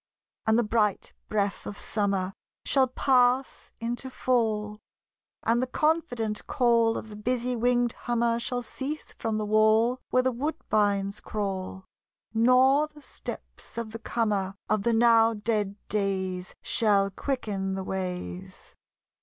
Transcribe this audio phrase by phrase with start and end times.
[0.47, 2.33] And the bright breath of summer
[2.65, 4.79] Shall pass into fall;
[5.43, 10.23] And the confident call Of the busy winged hummer Shall cease from the wall Where
[10.23, 11.85] the woodbines crawl;
[12.33, 18.75] Nor the steps of the comer Of the now dead days Shall quicken the ways.